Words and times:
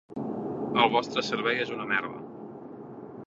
El 0.85 0.89
vostre 0.95 1.23
servei 1.27 1.61
és 1.67 1.73
una 1.77 1.87
merda. 1.93 2.25